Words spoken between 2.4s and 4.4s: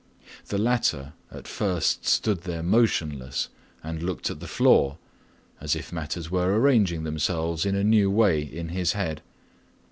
there motionless and looked at